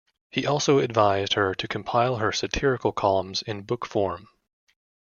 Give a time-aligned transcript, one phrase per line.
[0.31, 4.29] He also advised her to compile her satirical columns in book form.